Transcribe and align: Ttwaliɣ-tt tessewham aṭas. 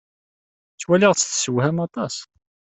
Ttwaliɣ-tt 0.73 1.23
tessewham 1.29 1.77
aṭas. 1.85 2.15